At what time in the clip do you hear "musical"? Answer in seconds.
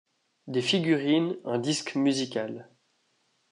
1.93-2.67